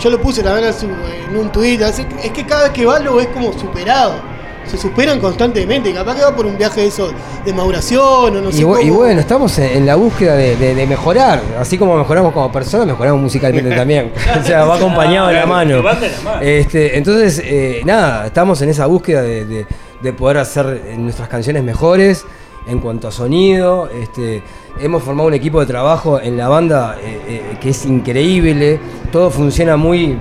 yo 0.00 0.10
lo 0.10 0.20
puse 0.20 0.42
también 0.42 0.66
en, 0.68 0.74
su- 0.74 0.86
en 0.86 1.36
un 1.36 1.50
tuit, 1.50 1.80
es 1.80 1.98
es 2.22 2.30
que 2.32 2.44
cada 2.46 2.64
vez 2.64 2.72
que 2.72 2.84
va 2.86 2.98
lo 2.98 3.16
ves 3.16 3.28
como 3.28 3.52
superado. 3.58 4.32
Se 4.64 4.78
superan 4.78 5.18
constantemente, 5.18 5.90
y 5.90 5.92
capaz 5.92 6.14
que 6.14 6.22
va 6.22 6.36
por 6.36 6.46
un 6.46 6.56
viaje 6.56 6.82
de 6.82 6.86
eso, 6.86 7.10
de 7.44 7.52
maduración 7.52 8.00
o 8.36 8.40
no 8.40 8.52
sé 8.52 8.60
Y, 8.60 8.62
bu- 8.62 8.80
y 8.84 8.90
bueno, 8.90 9.20
estamos 9.20 9.58
en, 9.58 9.78
en 9.78 9.86
la 9.86 9.96
búsqueda 9.96 10.34
de, 10.36 10.54
de- 10.56 10.74
de 10.76 10.86
mejorar. 10.86 11.42
Así 11.58 11.76
como 11.76 11.96
mejoramos 11.96 12.32
como 12.32 12.52
personas, 12.52 12.86
mejoramos 12.86 13.20
musicalmente 13.20 13.70
también. 13.76 14.12
o 14.40 14.44
sea, 14.44 14.64
va 14.64 14.76
acompañado 14.76 15.28
de 15.28 15.34
la 15.34 15.46
mano. 15.46 15.82
La. 15.82 16.40
Este, 16.42 16.96
entonces, 16.96 17.40
eh, 17.44 17.80
nada, 17.84 18.26
estamos 18.26 18.62
en 18.62 18.68
esa 18.68 18.86
búsqueda 18.86 19.22
de, 19.22 19.44
de- 19.46 19.66
de 20.00 20.12
poder 20.12 20.38
hacer 20.38 20.80
eh, 20.86 20.96
nuestras 20.96 21.28
canciones 21.28 21.62
mejores 21.64 22.24
en 22.66 22.78
cuanto 22.80 23.08
a 23.08 23.10
sonido. 23.12 23.88
Este, 23.88 24.42
hemos 24.80 25.02
formado 25.02 25.28
un 25.28 25.34
equipo 25.34 25.60
de 25.60 25.66
trabajo 25.66 26.20
en 26.20 26.36
la 26.36 26.48
banda 26.48 26.96
eh, 27.02 27.20
eh, 27.28 27.58
que 27.60 27.70
es 27.70 27.84
increíble. 27.86 28.78
Todo 29.10 29.30
funciona 29.30 29.76
muy, 29.76 30.18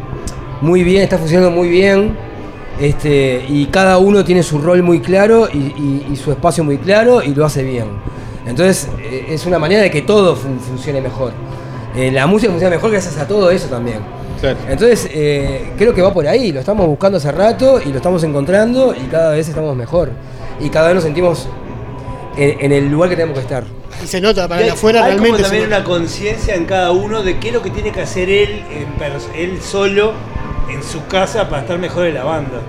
muy 0.61 0.83
bien, 0.83 1.03
está 1.03 1.17
funcionando 1.17 1.51
muy 1.51 1.69
bien. 1.69 2.15
Este, 2.79 3.45
y 3.47 3.65
cada 3.67 3.97
uno 3.99 4.23
tiene 4.23 4.41
su 4.43 4.57
rol 4.59 4.81
muy 4.81 5.01
claro 5.01 5.47
y, 5.53 5.57
y- 5.57 6.07
y 6.11 6.15
su 6.15 6.31
espacio 6.31 6.63
muy 6.63 6.77
claro 6.77 7.21
y 7.21 7.35
lo 7.35 7.45
hace 7.45 7.63
bien. 7.63 7.85
Entonces 8.47 8.87
eh, 8.99 9.27
es 9.29 9.45
una 9.45 9.59
manera 9.59 9.81
de 9.83 9.91
que 9.91 10.01
todo 10.01 10.35
fun- 10.35 10.59
funcione 10.59 10.99
mejor. 11.01 11.31
La 11.93 12.25
música 12.25 12.49
funciona 12.49 12.73
mejor 12.73 12.89
gracias 12.91 13.17
a 13.17 13.27
todo 13.27 13.51
eso 13.51 13.67
también. 13.67 13.99
Claro. 14.39 14.57
Entonces 14.69 15.07
creo 15.77 15.93
que 15.93 16.01
va 16.01 16.11
por 16.13 16.25
ahí, 16.25 16.51
lo 16.53 16.61
estamos 16.61 16.87
buscando 16.87 17.17
hace 17.17 17.31
rato 17.33 17.79
y 17.85 17.89
lo 17.89 17.97
estamos 17.97 18.23
encontrando 18.23 18.95
y 18.95 19.07
cada 19.09 19.31
vez 19.33 19.49
estamos 19.49 19.75
mejor. 19.75 20.09
Y 20.61 20.69
cada 20.69 20.87
vez 20.87 20.95
nos 20.95 21.03
sentimos 21.03 21.47
en, 22.37 22.59
en 22.65 22.71
el 22.71 22.89
lugar 22.89 23.09
que 23.09 23.15
tenemos 23.15 23.35
que 23.37 23.43
estar. 23.43 23.63
Y 24.03 24.07
se 24.07 24.19
nota, 24.21 24.47
para 24.47 24.61
Y 24.61 24.63
hay- 24.65 24.69
afuera 24.71 25.03
hay 25.05 25.11
como 25.17 25.23
realmente. 25.23 25.43
se 25.43 25.49
también 25.49 25.67
una 25.67 25.83
conciencia 25.83 26.55
en 26.55 26.65
cada 26.65 26.91
uno 26.91 27.21
de 27.23 27.37
qué 27.39 27.49
es 27.49 27.53
lo 27.53 27.61
que 27.61 27.69
tiene 27.69 27.91
que 27.91 28.01
hacer 28.01 28.29
él, 28.29 28.63
él 29.35 29.59
solo, 29.61 30.13
en 30.69 30.81
su 30.83 31.05
casa, 31.07 31.49
para 31.49 31.61
estar 31.63 31.77
mejor 31.77 32.05
en 32.07 32.15
la 32.15 32.23
banda. 32.23 32.61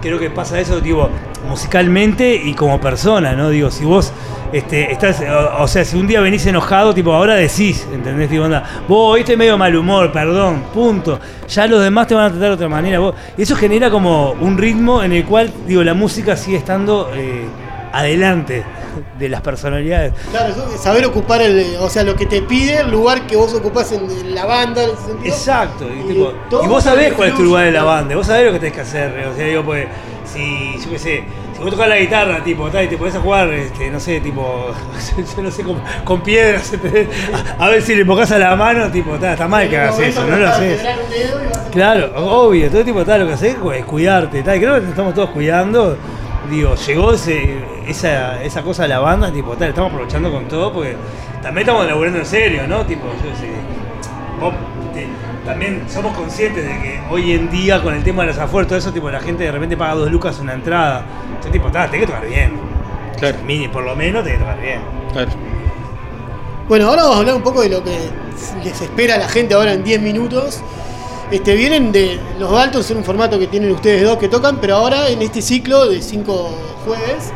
Creo 0.00 0.18
que 0.18 0.30
pasa 0.30 0.58
eso, 0.60 0.80
digo, 0.80 1.08
musicalmente 1.48 2.34
y 2.34 2.54
como 2.54 2.80
persona, 2.80 3.32
¿no? 3.34 3.48
Digo, 3.50 3.70
si 3.70 3.84
vos 3.84 4.12
este, 4.52 4.92
estás, 4.92 5.20
o, 5.20 5.62
o 5.62 5.68
sea, 5.68 5.84
si 5.84 5.96
un 5.96 6.06
día 6.06 6.20
venís 6.20 6.44
enojado, 6.46 6.92
tipo, 6.94 7.12
ahora 7.12 7.34
decís, 7.34 7.86
¿entendés? 7.92 8.28
Tipo, 8.28 8.42
onda, 8.44 8.82
vos 8.88 9.14
hoy 9.14 9.20
estoy 9.20 9.36
medio 9.36 9.56
mal 9.56 9.74
humor, 9.76 10.12
perdón, 10.12 10.62
punto. 10.74 11.18
Ya 11.48 11.66
los 11.66 11.82
demás 11.82 12.06
te 12.06 12.14
van 12.14 12.24
a 12.26 12.28
tratar 12.30 12.48
de 12.48 12.54
otra 12.54 12.68
manera. 12.68 12.98
Vos, 12.98 13.14
y 13.38 13.42
eso 13.42 13.56
genera 13.56 13.90
como 13.90 14.32
un 14.32 14.58
ritmo 14.58 15.02
en 15.02 15.12
el 15.12 15.24
cual, 15.24 15.50
digo, 15.66 15.82
la 15.82 15.94
música 15.94 16.36
sigue 16.36 16.58
estando 16.58 17.10
eh, 17.14 17.44
adelante 17.94 18.64
de 19.18 19.28
las 19.28 19.40
personalidades. 19.40 20.12
Claro, 20.30 20.54
saber 20.78 21.06
ocupar 21.06 21.40
el, 21.42 21.76
o 21.80 21.88
sea, 21.88 22.02
lo 22.02 22.16
que 22.16 22.26
te 22.26 22.42
pide, 22.42 22.80
el 22.80 22.90
lugar 22.90 23.26
que 23.26 23.36
vos 23.36 23.54
ocupás 23.54 23.92
en, 23.92 24.34
la 24.34 24.44
banda, 24.44 24.82
en 24.82 24.90
ese 24.90 25.06
sentido. 25.06 25.34
Exacto, 25.34 25.86
y, 25.88 26.08
tipo, 26.08 26.32
y 26.62 26.66
vos 26.66 26.82
sabés 26.82 27.12
cuál 27.12 27.28
es 27.28 27.34
tu 27.36 27.44
lugar 27.44 27.66
en 27.66 27.74
la 27.74 27.84
banda, 27.84 28.16
vos 28.16 28.26
sabés 28.26 28.46
lo 28.46 28.52
que 28.52 28.58
tenés 28.58 28.74
que 28.74 28.80
hacer, 28.80 29.26
o 29.32 29.36
sea, 29.36 29.46
digo, 29.46 29.62
pues, 29.62 29.86
si, 30.24 30.76
yo 30.82 30.90
qué 30.90 30.98
sé, 30.98 31.24
si 31.54 31.60
vos 31.60 31.70
tocas 31.70 31.88
la 31.88 31.98
guitarra, 31.98 32.42
tipo, 32.42 32.68
tal, 32.68 32.84
y 32.84 32.88
te 32.88 32.96
podés 32.96 33.14
a 33.14 33.20
jugar, 33.20 33.52
este, 33.52 33.90
no 33.90 34.00
sé, 34.00 34.20
tipo, 34.20 34.72
yo 35.36 35.42
no 35.42 35.50
sé, 35.50 35.62
con, 35.62 35.80
con 36.04 36.20
piedras, 36.22 36.72
a, 37.58 37.64
a 37.64 37.68
ver 37.68 37.80
si 37.80 37.94
le 37.94 38.02
enfocás 38.02 38.32
a 38.32 38.38
la 38.38 38.56
mano, 38.56 38.90
tipo, 38.90 39.12
tal, 39.12 39.34
está 39.34 39.46
mal 39.46 39.68
que 39.68 39.78
hagas 39.78 39.98
eso, 40.00 40.26
no 40.26 40.36
lo 40.36 40.48
haces. 40.48 40.80
Claro, 41.70 42.12
obvio, 42.16 42.70
todo 42.70 42.84
tipo 42.84 43.04
tal, 43.04 43.20
lo 43.20 43.26
que 43.28 43.34
haces 43.34 43.56
pues, 43.60 43.80
es 43.80 43.84
cuidarte, 43.84 44.42
tal, 44.42 44.58
creo 44.58 44.74
que 44.74 44.80
nos 44.80 44.90
estamos 44.90 45.14
todos 45.14 45.30
cuidando. 45.30 45.96
Digo, 46.50 46.74
llegó 46.74 47.12
ese, 47.12 47.58
esa, 47.86 48.42
esa 48.42 48.62
cosa 48.62 48.84
a 48.84 48.88
la 48.88 48.98
banda, 49.00 49.32
tipo, 49.32 49.56
tal, 49.56 49.70
estamos 49.70 49.90
aprovechando 49.92 50.30
con 50.30 50.46
todo 50.46 50.72
porque 50.72 50.94
también 51.42 51.66
estamos 51.66 51.86
laburando 51.86 52.18
en 52.18 52.26
serio, 52.26 52.66
¿no? 52.68 52.84
Tipo, 52.84 53.04
yo 53.24 53.34
sé, 53.36 53.48
te- 54.92 55.08
también 55.46 55.84
somos 55.88 56.14
conscientes 56.16 56.64
de 56.64 56.70
que 56.80 57.00
hoy 57.10 57.32
en 57.32 57.50
día 57.50 57.82
con 57.82 57.94
el 57.94 58.02
tema 58.04 58.22
de 58.22 58.28
los 58.28 58.38
afueros, 58.38 58.68
todo 58.68 58.78
eso, 58.78 58.92
tipo, 58.92 59.10
la 59.10 59.20
gente 59.20 59.44
de 59.44 59.52
repente 59.52 59.76
paga 59.76 59.94
dos 59.94 60.10
lucas 60.10 60.38
una 60.38 60.52
entrada. 60.54 61.04
Entonces, 61.28 61.52
tipo, 61.52 61.70
tal, 61.70 61.90
tenés 61.90 62.06
que 62.06 62.12
tocar 62.12 62.28
bien. 62.28 62.52
Claro. 63.18 63.38
Mini, 63.46 63.68
por 63.68 63.84
lo 63.84 63.96
menos 63.96 64.22
tenés 64.24 64.38
que 64.38 64.44
tocar 64.44 64.60
bien. 64.60 64.80
Claro. 65.12 65.30
Bueno, 66.68 66.88
ahora 66.88 67.02
vamos 67.02 67.16
a 67.16 67.20
hablar 67.20 67.34
un 67.36 67.42
poco 67.42 67.60
de 67.62 67.68
lo 67.70 67.82
que 67.84 67.96
les 68.62 68.80
espera 68.80 69.14
a 69.16 69.18
la 69.18 69.28
gente 69.28 69.54
ahora 69.54 69.72
en 69.72 69.84
10 69.84 70.00
minutos. 70.00 70.62
Este, 71.30 71.54
vienen 71.54 71.90
de 71.90 72.18
los 72.38 72.50
Dalton, 72.50 72.84
son 72.84 72.98
un 72.98 73.04
formato 73.04 73.38
que 73.38 73.46
tienen 73.46 73.70
ustedes 73.72 74.02
dos 74.04 74.18
que 74.18 74.28
tocan, 74.28 74.58
pero 74.60 74.76
ahora 74.76 75.08
en 75.08 75.22
este 75.22 75.40
ciclo 75.42 75.88
de 75.88 76.00
5 76.02 76.58
jueves, 76.84 77.32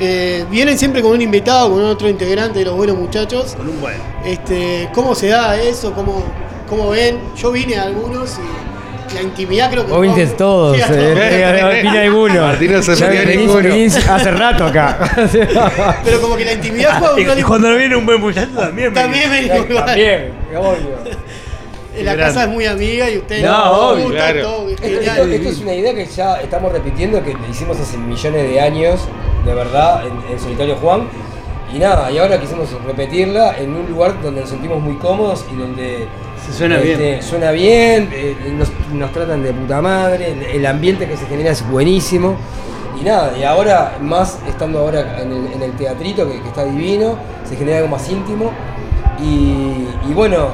eh, 0.00 0.44
vienen 0.50 0.78
siempre 0.78 1.00
con 1.02 1.12
un 1.12 1.20
invitado, 1.22 1.70
con 1.70 1.84
otro 1.84 2.08
integrante 2.08 2.58
de 2.58 2.64
los 2.66 2.74
buenos 2.74 2.96
muchachos. 2.98 3.54
Con 3.56 3.68
un 3.68 3.80
bueno. 3.80 4.02
Este, 4.24 4.88
¿Cómo 4.94 5.14
se 5.14 5.28
da 5.28 5.56
eso? 5.60 5.92
¿Cómo, 5.92 6.22
¿Cómo 6.68 6.90
ven? 6.90 7.18
Yo 7.36 7.52
vine 7.52 7.76
a 7.76 7.84
algunos 7.84 8.38
y 8.38 9.14
la 9.14 9.22
intimidad 9.22 9.70
creo 9.70 9.86
que... 9.86 9.92
Vos 9.92 10.02
viniste 10.02 10.26
todos, 10.36 10.76
Sí, 10.76 10.82
a 10.82 10.86
eh, 10.86 11.60
todos. 11.60 11.74
eh, 11.74 11.80
vine 11.82 11.98
alguno. 12.00 12.42
Martín 12.42 12.72
no 12.72 12.82
se 12.82 12.92
hace 14.10 14.30
rato 14.30 14.64
acá. 14.66 14.98
Pero 16.04 16.20
como 16.20 16.36
que 16.36 16.44
la 16.44 16.52
intimidad 16.52 17.02
Y 17.16 17.24
rol 17.24 17.44
cuando 17.44 17.74
viene 17.76 17.96
un 17.96 18.06
buen 18.06 18.20
muchacho 18.20 18.50
también. 18.56 18.92
me- 18.92 19.00
También 19.00 19.30
venimos 19.30 19.68
igual. 19.68 19.84
También. 19.86 20.32
La 22.02 22.14
Grande. 22.14 22.34
casa 22.34 22.44
es 22.46 22.50
muy 22.50 22.66
amiga 22.66 23.10
y 23.10 23.18
ustedes 23.18 23.42
No, 23.44 23.50
nos 23.64 23.78
obvio, 23.94 24.08
claro. 24.10 24.42
todo, 24.42 24.68
es 24.68 24.72
Esto, 24.74 24.86
genial. 24.86 25.18
esto- 25.18 25.32
esto 25.32 25.48
es 25.48 25.60
una 25.60 25.74
idea 25.74 25.94
que 25.94 26.06
ya 26.06 26.40
estamos 26.40 26.72
repitiendo, 26.72 27.22
que 27.22 27.34
le 27.34 27.48
hicimos 27.50 27.78
hace 27.78 27.96
millones 27.98 28.48
de 28.50 28.60
años, 28.60 29.00
de 29.44 29.54
verdad, 29.54 30.02
en, 30.06 30.32
en 30.32 30.38
Solitario 30.40 30.76
Juan. 30.76 31.08
Y 31.72 31.78
nada, 31.78 32.10
y 32.10 32.18
ahora 32.18 32.40
quisimos 32.40 32.68
repetirla 32.84 33.56
en 33.56 33.74
un 33.74 33.86
lugar 33.88 34.20
donde 34.22 34.40
nos 34.40 34.50
sentimos 34.50 34.80
muy 34.82 34.96
cómodos 34.96 35.44
y 35.52 35.56
donde 35.56 36.08
Se 36.44 36.52
suena 36.52 36.78
este, 36.78 36.96
bien. 36.96 37.22
suena 37.22 37.50
bien, 37.52 38.10
eh, 38.12 38.34
nos, 38.56 38.68
nos 38.92 39.12
tratan 39.12 39.42
de 39.44 39.52
puta 39.52 39.80
madre, 39.80 40.32
el, 40.32 40.42
el 40.42 40.66
ambiente 40.66 41.06
que 41.06 41.16
se 41.16 41.26
genera 41.26 41.52
es 41.52 41.64
buenísimo. 41.70 42.36
Y 43.00 43.04
nada, 43.04 43.32
y 43.38 43.44
ahora 43.44 43.96
más 44.00 44.38
estando 44.48 44.80
ahora 44.80 45.22
en 45.22 45.30
el, 45.32 45.52
en 45.52 45.62
el 45.62 45.72
teatrito, 45.72 46.28
que, 46.28 46.40
que 46.42 46.48
está 46.48 46.64
divino, 46.64 47.16
se 47.48 47.54
genera 47.56 47.78
algo 47.78 47.88
más 47.90 48.10
íntimo. 48.10 48.50
Y, 49.22 49.86
y 50.10 50.12
bueno, 50.14 50.48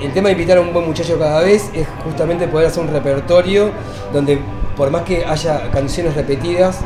el, 0.00 0.12
tema 0.12 0.28
de 0.28 0.32
invitar 0.32 0.58
a 0.58 0.60
un 0.60 0.72
buen 0.72 0.86
muchacho 0.86 1.18
cada 1.18 1.40
vez 1.42 1.70
es 1.74 1.86
justamente 2.04 2.48
poder 2.48 2.68
hacer 2.68 2.82
un 2.82 2.90
repertorio 2.90 3.70
donde 4.12 4.38
por 4.76 4.90
más 4.90 5.02
que 5.02 5.24
haya 5.24 5.70
canciones 5.70 6.14
repetidas 6.14 6.80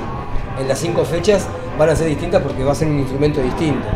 en 0.60 0.66
las 0.68 0.78
cinco 0.78 1.04
fechas, 1.04 1.46
van 1.78 1.88
a 1.90 1.96
ser 1.96 2.08
distintas 2.08 2.42
porque 2.42 2.62
va 2.64 2.72
a 2.72 2.74
ser 2.74 2.88
un 2.88 2.98
instrumento 2.98 3.40
distinto. 3.40 3.86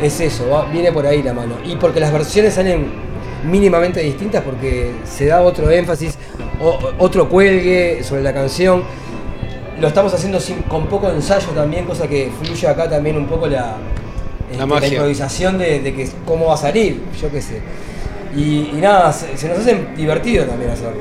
Es 0.00 0.20
eso, 0.20 0.64
viene 0.72 0.90
por 0.92 1.06
ahí 1.06 1.22
la 1.22 1.32
mano. 1.32 1.54
Y 1.64 1.76
porque 1.76 2.00
las 2.00 2.12
versiones 2.12 2.54
salen 2.54 2.86
mínimamente 3.44 4.00
distintas 4.00 4.42
porque 4.42 4.92
se 5.04 5.26
da 5.26 5.42
otro 5.42 5.70
énfasis, 5.70 6.16
o- 6.60 6.78
otro 6.98 7.28
cuelgue 7.28 8.02
sobre 8.02 8.22
la 8.22 8.32
canción. 8.32 8.82
Lo 9.80 9.88
estamos 9.88 10.12
haciendo 10.14 10.40
sin- 10.40 10.62
con 10.62 10.86
poco 10.86 11.08
ensayo 11.10 11.48
también, 11.54 11.84
cosa 11.84 12.06
que 12.08 12.30
fluye 12.40 12.66
acá 12.68 12.88
también 12.88 13.16
un 13.16 13.26
poco 13.26 13.46
la, 13.46 13.76
este, 14.52 14.66
magia. 14.66 14.88
improvisación 14.88 15.58
de, 15.58 15.80
de 15.80 15.94
que 15.94 16.08
cómo 16.26 16.46
va 16.46 16.54
a 16.54 16.58
salir, 16.58 17.00
yo 17.20 17.30
qué 17.30 17.40
sé. 17.42 17.60
Y, 18.36 18.70
y 18.74 18.78
nada, 18.80 19.12
se, 19.12 19.36
se 19.36 19.48
nos 19.48 19.58
hace 19.58 19.76
divertido 19.96 20.44
también 20.46 20.70
hacerlo. 20.70 21.00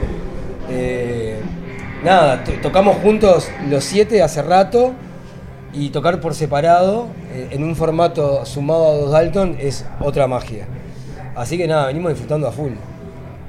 Eh, 0.70 1.39
nada, 2.03 2.44
to- 2.44 2.53
tocamos 2.62 2.98
juntos 2.98 3.50
los 3.70 3.84
siete 3.84 4.22
hace 4.22 4.41
rato 4.41 4.94
y 5.74 5.89
tocar 5.89 6.20
por 6.20 6.34
separado 6.34 7.08
eh, 7.34 7.50
en 7.51 7.63
un 7.63 7.75
formato 7.75 8.46
sumado 8.46 8.89
a 8.89 8.94
dos 8.96 9.12
Dalton 9.12 9.58
es 9.60 9.86
otra 10.00 10.27
magia. 10.27 10.65
Así 11.36 11.58
que 11.58 11.68
nada, 11.68 11.88
venimos 11.88 12.12
disfrutando 12.12 12.48
a 12.48 12.51
full. 12.51 12.72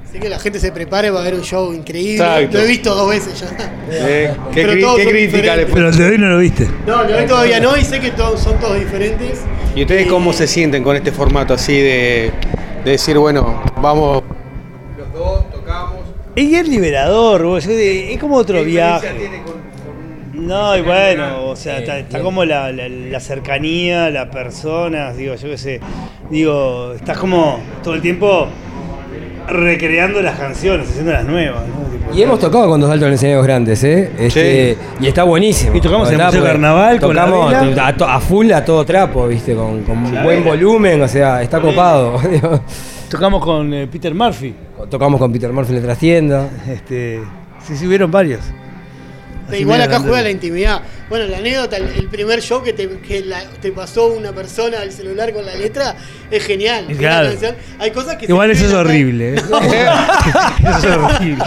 Así 0.07 0.19
que 0.19 0.29
la 0.29 0.39
gente 0.39 0.59
se 0.59 0.71
prepare 0.71 1.09
para 1.11 1.23
ver 1.23 1.35
un 1.35 1.41
show 1.41 1.73
increíble. 1.73 2.15
Exacto. 2.23 2.57
Lo 2.57 2.63
he 2.63 2.67
visto 2.67 2.93
dos 2.93 3.09
veces 3.09 3.39
ya. 3.39 3.47
Eh, 3.89 4.33
¿Qué, 4.53 4.63
qué 4.97 5.07
crítica. 5.09 5.55
Pero 5.73 5.89
el 5.89 5.97
de 5.97 6.03
hoy 6.05 6.17
no 6.17 6.27
lo 6.27 6.37
viste. 6.39 6.67
No, 6.85 7.03
lo 7.03 7.17
vi 7.17 7.25
todavía 7.25 7.59
no 7.59 7.77
y 7.77 7.83
sé 7.83 7.99
que 7.99 8.11
todos, 8.11 8.39
son 8.41 8.59
todos 8.59 8.77
diferentes. 8.79 9.39
¿Y 9.75 9.81
ustedes 9.83 10.07
cómo 10.07 10.33
se 10.33 10.47
sienten 10.47 10.83
con 10.83 10.95
este 10.95 11.11
formato 11.11 11.53
así 11.53 11.79
de, 11.79 12.31
de 12.83 12.91
decir, 12.91 13.17
bueno, 13.17 13.61
vamos 13.81 14.21
los 14.97 15.13
dos, 15.13 15.49
tocamos? 15.49 15.95
Y 16.35 16.55
es 16.55 16.67
liberador, 16.67 17.43
vos, 17.43 17.65
es 17.65 18.19
como 18.19 18.35
otro 18.35 18.63
viaje. 18.63 19.07
No, 20.33 20.75
y 20.75 20.81
bueno, 20.81 21.45
o 21.45 21.55
sea, 21.55 21.79
está, 21.79 22.21
como 22.21 22.43
la, 22.43 22.71
la- 22.71 22.89
la 22.89 23.19
cercanía, 23.19 24.09
las 24.09 24.27
personas, 24.29 25.15
digo, 25.15 25.35
yo 25.35 25.49
qué 25.49 25.57
sé. 25.57 25.79
Digo, 26.29 26.93
estás 26.93 27.17
como 27.17 27.59
todo 27.83 27.93
el 27.93 28.01
tiempo 28.01 28.47
recreando 29.47 30.21
las 30.21 30.37
canciones, 30.39 30.89
haciendo 30.89 31.11
las 31.11 31.25
nuevas, 31.25 31.61
¿no? 31.67 31.80
Y 32.13 32.21
hemos 32.21 32.39
tocado 32.39 32.67
con 32.67 32.79
dos 32.81 32.89
Dalton 32.89 33.09
en 33.09 33.13
escenarios 33.13 33.43
grandes, 33.43 33.83
¿eh? 33.83 34.11
Este, 34.17 34.77
Y 34.99 35.07
está 35.07 35.23
buenísimo. 35.23 35.75
Y 35.75 35.81
tocamos 35.81 36.11
en 36.11 36.19
el 36.19 36.43
Carnaval 36.43 36.99
con 36.99 37.15
la 37.15 37.25
Tocamos 37.25 38.09
a, 38.09 38.19
full, 38.19 38.51
a 38.51 38.65
todo 38.65 38.85
trapo, 38.85 39.27
¿viste? 39.27 39.55
Con, 39.55 39.85
buen 39.85 40.25
vela. 40.25 40.41
volumen, 40.41 41.01
o 41.01 41.07
sea, 41.07 41.41
está 41.41 41.61
copado. 41.61 42.19
Tocamos 43.09 43.43
con 43.43 43.73
eh, 43.73 43.87
Peter 43.87 44.13
Murphy. 44.13 44.53
Tocamos 44.89 45.19
con 45.19 45.31
Peter 45.31 45.51
Murphy 45.53 45.73
en 45.73 45.79
la 45.79 45.85
trastienda. 45.85 46.49
Este, 46.67 47.21
sí, 47.65 47.77
sí, 47.77 47.87
hubieron 47.87 48.11
varios. 48.11 48.41
Igual 49.59 49.81
acá 49.81 49.99
juega 49.99 50.21
la 50.21 50.29
intimidad. 50.31 50.81
Bueno, 51.09 51.25
la 51.25 51.39
anécdota, 51.39 51.75
el, 51.77 51.89
el 51.89 52.07
primer 52.07 52.41
show 52.41 52.63
que, 52.63 52.71
te, 52.71 52.87
que 52.99 53.21
la- 53.21 53.43
te 53.61 53.71
pasó 53.73 54.07
una 54.13 54.31
persona 54.31 54.79
al 54.79 54.91
celular 54.93 55.33
con 55.33 55.45
la 55.45 55.53
letra 55.55 55.95
es 56.29 56.43
genial. 56.45 56.87
Claro. 56.97 57.29
canción- 57.29 57.55
Hay 57.79 57.91
cosas 57.91 58.15
que 58.15 58.25
Igual 58.27 58.49
eso 58.51 58.65
es 58.65 58.73
horrible. 58.73 59.35
¿eh? 59.35 59.35
eso 60.77 60.77
es 60.89 60.97
horrible. 60.97 61.43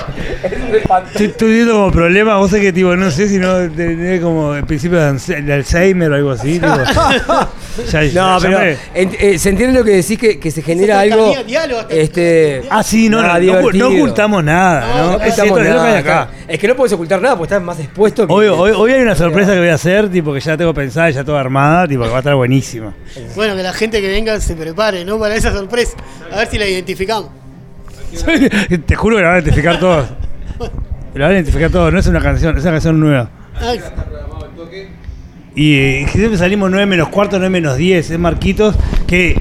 Estoy, 1.13 1.27
estoy 1.27 1.53
viendo 1.55 1.73
como 1.75 1.91
problema, 1.93 2.37
vos 2.37 2.51
sabés 2.51 2.67
que 2.67 2.73
tipo, 2.75 2.95
no 2.95 3.11
sé 3.11 3.29
si 3.29 3.39
no 3.39 3.71
tener 3.71 4.21
como 4.21 4.55
el 4.55 4.65
principio 4.65 4.99
de 5.01 5.53
Alzheimer 5.55 6.13
o 6.13 6.15
algo 6.15 6.31
así. 6.33 6.53
tipo. 6.61 6.67
Ya- 7.91 8.05
ya 8.05 8.23
No, 8.35 8.39
pero 8.41 8.59
me- 8.61 8.77
eh, 8.95 9.39
se 9.39 9.49
entiende 9.49 9.79
lo 9.79 9.85
que 9.85 9.93
decís 9.93 10.19
que, 10.19 10.39
que 10.39 10.51
se 10.51 10.63
genera 10.63 11.01
algo. 11.01 11.35
diálogo 11.45 11.83
este, 11.89 12.63
Ah, 12.71 12.83
sí, 12.83 13.09
no, 13.09 13.21
no, 13.23 13.39
no, 13.73 13.89
ocultamos 13.89 14.45
nada, 14.45 14.87
No, 14.97 15.19
¿no? 15.19 15.25
Es 15.25 15.37
nada, 15.39 16.31
Es 16.47 16.59
que 16.59 16.69
no 16.69 16.77
puedes 16.77 16.93
ocultar 16.93 17.21
nada 17.21 17.37
porque 17.37 17.55
estás 17.55 17.63
más 17.65 17.79
expuesto 17.79 17.94
que. 17.95 18.27
Hoy, 18.29 18.47
hoy, 18.47 18.73
hoy 18.77 18.93
hay 18.93 19.03
una 19.03 19.15
sorpresa 19.15 19.53
que 19.53 19.59
voy 19.61 19.69
a 19.69 19.75
hacer, 19.75 20.11
tipo 20.11 20.33
que 20.33 20.41
ya 20.41 20.57
tengo 20.57 20.75
pensada, 20.75 21.11
ya 21.11 21.25
toda 21.25 21.41
armada, 21.41 21.87
tipo 21.87 22.03
que 22.03 22.09
va 22.11 22.17
a 22.17 22.19
estar 22.19 22.35
buenísima. 22.35 22.93
Bueno, 23.37 23.55
que 23.57 23.63
la 23.63 23.73
gente 23.73 24.01
que 24.01 24.09
venga 24.09 24.41
se 24.41 24.55
prepare, 24.55 25.05
¿no? 25.05 25.19
Para 25.19 25.35
esa 25.37 25.53
sorpresa. 25.53 25.97
A 26.33 26.39
ver 26.39 26.49
si 26.49 26.59
la 26.59 26.67
identificamos. 26.67 27.31
Te 28.87 28.95
juro 28.95 29.17
que 29.17 29.23
la 29.23 29.29
van 29.29 29.39
a 29.39 29.41
identificar 29.41 29.79
todos. 29.81 30.07
La 31.15 31.27
van 31.27 31.31
a 31.31 31.35
identificar 31.35 31.71
todos, 31.71 31.93
no 31.93 31.99
es 32.01 32.07
una 32.09 32.21
canción, 32.21 32.57
es 32.57 32.63
una 32.65 32.73
canción 32.73 32.99
nueva. 32.99 33.31
Ay, 33.61 33.81
Y 35.55 35.75
eh, 35.77 36.07
siempre 36.11 36.37
salimos 36.37 36.69
9 36.73 36.87
menos 36.87 37.09
cuarto, 37.09 37.39
9 37.39 37.51
menos 37.51 37.77
10, 37.77 38.11
es 38.11 38.19
Marquitos, 38.19 38.75
que 39.07 39.41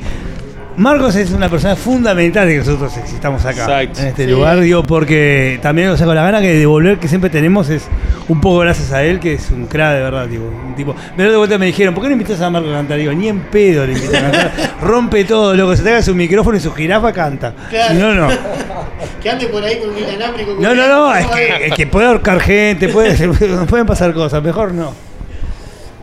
Marcos 0.78 1.16
es 1.16 1.32
una 1.32 1.50
persona 1.50 1.76
fundamental 1.76 2.46
de 2.48 2.54
que 2.54 2.60
nosotros 2.60 2.96
existamos 2.98 3.44
acá, 3.46 3.82
Exacto. 3.82 4.02
en 4.02 4.08
este 4.10 4.26
Sí. 4.26 4.30
lugar, 4.32 4.60
digo, 4.60 4.84
porque 4.84 5.58
también, 5.64 5.90
o 5.90 5.98
sea, 5.98 6.06
con 6.06 6.14
la 6.16 6.22
gana 6.22 6.42
que 6.42 6.50
de 6.54 6.60
devolver 6.60 7.00
que 7.00 7.08
siempre 7.08 7.32
tenemos 7.32 7.70
es 7.72 7.88
un 8.28 8.42
poco 8.42 8.60
gracias 8.60 8.92
a 8.92 9.04
él, 9.04 9.20
que 9.20 9.34
es 9.34 9.50
un 9.52 9.66
crack 9.66 9.96
de 9.96 10.02
verdad, 10.02 10.28
tipo, 10.28 10.44
un 10.44 10.76
tipo. 10.76 10.96
Pero 11.16 11.32
de 11.32 11.38
vuelta 11.38 11.58
me 11.58 11.66
dijeron, 11.66 11.94
¿por 11.94 12.04
qué 12.04 12.10
no 12.10 12.14
invitas 12.14 12.40
a 12.42 12.50
Marcos 12.50 12.72
a 12.72 12.76
cantar? 12.76 12.98
Digo, 12.98 13.14
ni 13.14 13.28
en 13.28 13.42
pedo 13.42 13.86
le 13.86 13.94
invitas 13.94 14.16
a 14.16 14.22
cantar, 14.22 14.52
rompe 14.82 15.24
todo, 15.26 15.56
loco, 15.56 15.76
se 15.76 15.84
traiga 15.84 16.02
su 16.02 16.16
micrófono 16.16 16.58
y 16.58 16.60
su 16.60 16.72
jirafa 16.72 17.12
canta. 17.12 17.54
Claro. 17.70 17.96
No, 17.96 18.14
no. 18.14 18.28
que 19.22 19.30
ande 19.30 19.48
por 19.48 19.64
ahí 19.64 19.80
con 19.80 19.90
un 19.90 19.98
inalámbrico. 19.98 20.56
No, 20.60 20.74
no, 20.74 20.88
no, 20.88 21.16
es 21.16 21.28
que, 21.28 21.66
es 21.68 21.74
que 21.74 21.88
puede 21.88 22.08
ahorcar 22.08 22.40
gente, 22.40 22.90
puede, 22.90 23.16
pueden 23.68 23.86
pasar 23.86 24.14
cosas, 24.14 24.42
mejor 24.44 24.74
no. 24.74 24.94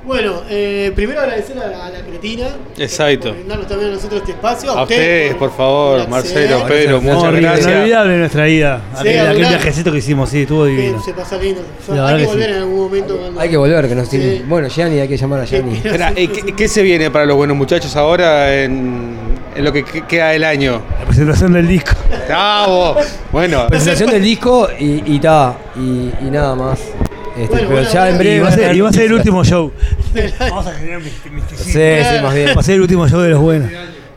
Bueno, 0.04 0.42
eh, 0.48 0.92
primero 0.94 1.20
agradecer 1.20 1.58
a 1.58 1.66
la, 1.68 1.86
a 1.86 1.90
la 1.90 2.00
Cretina. 2.00 2.46
Exacto. 2.78 3.28
Por 3.28 3.34
brindarnos 3.36 3.66
también 3.68 3.90
a 3.90 3.94
nosotros 3.94 4.20
este 4.20 4.32
espacio. 4.32 4.70
A 4.72 4.82
ustedes, 4.82 5.34
por 5.34 5.54
favor, 5.54 6.00
por 6.00 6.08
Marcelo, 6.08 6.56
acceder, 6.58 6.84
Pedro, 6.86 7.00
muchas 7.02 7.34
gracias. 7.34 7.66
Inolvidable 7.68 8.16
nuestra 8.18 8.48
ida. 8.48 8.80
Sí, 8.94 9.08
aquel, 9.08 9.20
aquel 9.26 9.38
viajecito 9.46 9.92
que 9.92 9.98
hicimos, 9.98 10.30
sí, 10.30 10.42
estuvo 10.42 10.64
divino. 10.64 11.02
se 11.02 11.12
pasa 11.12 11.36
lindo. 11.36 11.60
La 11.88 11.94
verdad 11.94 12.08
hay 12.08 12.14
que 12.16 12.20
que 12.22 12.26
volver 12.28 12.48
sí. 12.48 12.54
en 12.54 12.58
algún 12.62 12.80
momento. 12.80 13.16
cuando- 13.18 13.40
Hay 13.40 13.48
que 13.50 13.56
volver, 13.56 13.88
que 13.88 13.94
nos 13.94 14.08
Sí. 14.08 14.18
tiene. 14.18 14.42
Bueno, 14.48 14.68
Gianni, 14.68 14.98
hay 15.00 15.08
que 15.08 15.16
llamar 15.16 15.40
a 15.40 15.44
Gianni. 15.44 15.76
Espera, 15.76 16.12
eh, 16.16 16.28
¿qué, 16.28 16.52
qué 16.56 16.68
se 16.68 16.82
viene 16.82 17.10
para 17.10 17.26
los 17.26 17.36
buenos 17.36 17.56
muchachos 17.56 17.94
ahora 17.94 18.54
en, 18.62 19.16
en 19.54 19.64
lo 19.64 19.72
que 19.72 19.84
que- 19.84 20.02
queda 20.06 20.30
del 20.30 20.44
año? 20.44 20.80
La 20.98 21.04
presentación 21.06 21.52
del 21.52 21.68
disco. 21.68 21.92
¡Bravo! 22.26 22.96
Bueno, 23.32 23.66
Presentación 23.68 24.10
del 24.10 24.22
disco 24.22 24.68
y, 24.78 25.14
y 25.14 25.18
ta, 25.20 25.56
y, 25.76 26.10
y 26.26 26.30
nada 26.30 26.54
más. 26.54 26.80
Este, 27.36 27.46
Bueno, 27.48 27.68
pero 27.68 27.68
bueno, 27.70 27.88
ya 27.92 28.08
en 28.08 28.16
bueno. 28.16 28.18
breve. 28.18 28.36
Y 28.36 28.40
va, 28.40 28.48
a 28.48 28.52
ser, 28.52 28.76
y 28.76 28.80
va 28.80 28.88
a 28.88 28.92
ser 28.92 29.04
el 29.04 29.12
último 29.12 29.44
show. 29.44 29.72
El 30.14 30.34
Vamos 30.40 30.66
a 30.66 30.72
generar 30.72 31.00
misti- 31.00 31.30
misticismo. 31.30 31.72
Sí, 31.72 32.04
sí, 32.16 32.22
más 32.22 32.34
bien. 32.34 32.48
Va 32.56 32.60
a 32.60 32.64
ser 32.64 32.74
el 32.74 32.80
último 32.82 33.08
show 33.08 33.20
de 33.20 33.28
los 33.30 33.40
buenos. 33.40 33.70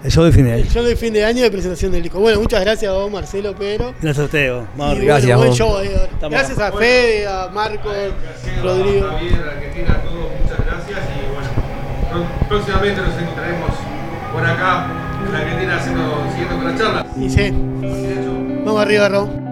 El 0.03 0.11
show 0.11 0.23
de 0.25 0.31
fin 0.33 0.43
de 0.45 0.53
año. 0.53 0.65
show 0.65 0.83
de 0.83 0.95
fin 0.97 1.13
de 1.13 1.23
año 1.23 1.43
de 1.43 1.49
presentación 1.51 1.91
del 1.91 2.03
disco. 2.03 2.19
Bueno, 2.19 2.41
muchas 2.41 2.59
gracias 2.61 2.91
a 2.91 2.93
vos, 2.95 3.09
Marcelo, 3.09 3.55
Pedro. 3.55 3.93
Gracias 4.01 4.19
a 4.19 4.25
ustedes, 4.25 4.51
arriba. 4.77 4.95
Gracias, 5.05 5.37
buen 5.37 5.49
vos. 5.49 5.57
show. 5.57 5.77
Estamos- 5.79 6.31
Gracias 6.31 6.59
a 6.59 6.71
Fede, 6.73 7.25
a 7.27 7.47
Marco, 7.53 7.89
Rodrigo. 8.61 9.07
Argentina, 9.07 9.93
a 9.93 10.01
todos, 10.01 10.27
muchas 10.41 10.65
gracias 10.65 10.99
y 11.07 11.33
bueno, 11.33 11.49
pró- 12.11 12.47
próximamente 12.49 13.01
nos 13.01 13.21
encontraremos 13.21 13.69
por 14.33 14.45
acá 14.45 14.87
en 15.25 15.31
la 15.31 15.39
Argentina 15.39 15.75
haciendo, 15.77 16.23
siguiendo 16.31 16.55
con 16.57 16.65
la 16.65 16.77
charla. 16.77 17.05
Y 17.17 17.29
sí, 17.29 17.53
vamos 18.65 18.81
arriba, 18.81 19.07
Ro. 19.07 19.42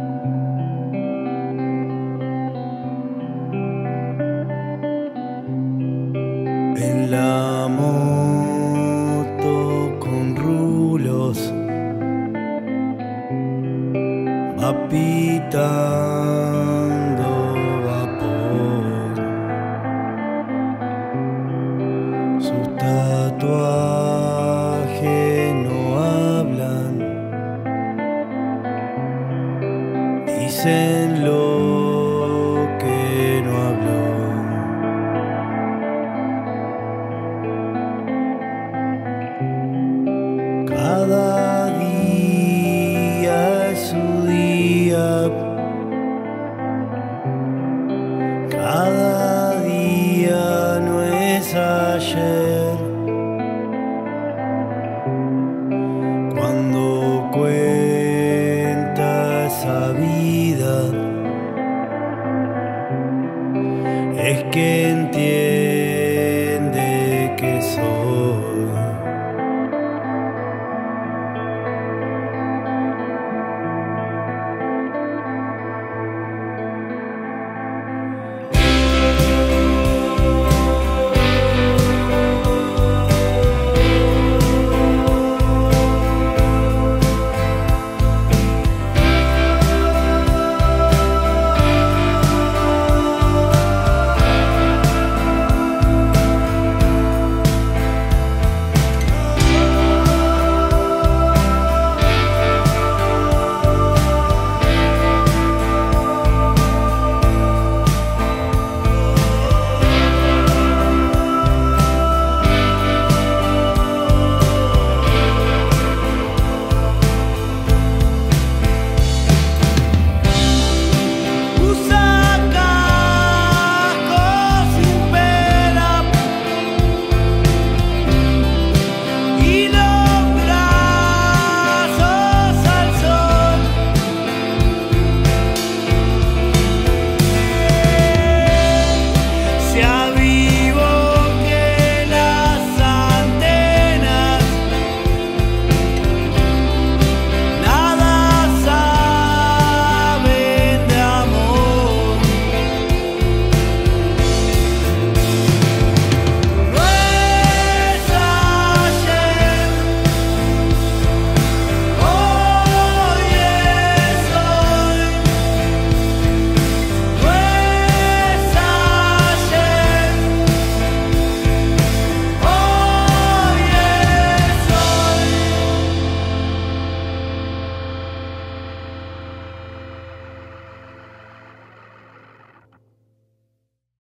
Es 52.01 52.40